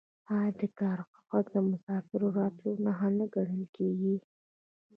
[0.35, 4.15] آیا د کارغه غږ د مسافر د راتلو نښه نه ګڼل کیږي؟